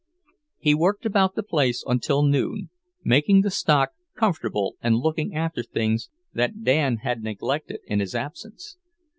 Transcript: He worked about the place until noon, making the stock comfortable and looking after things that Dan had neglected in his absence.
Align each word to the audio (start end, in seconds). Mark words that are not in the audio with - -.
He 0.57 0.73
worked 0.73 1.05
about 1.05 1.35
the 1.35 1.43
place 1.43 1.83
until 1.85 2.23
noon, 2.23 2.71
making 3.03 3.41
the 3.41 3.51
stock 3.51 3.91
comfortable 4.17 4.75
and 4.81 4.95
looking 4.95 5.35
after 5.35 5.61
things 5.61 6.09
that 6.33 6.63
Dan 6.63 6.97
had 7.05 7.21
neglected 7.21 7.81
in 7.85 7.99
his 7.99 8.15
absence. 8.15 8.77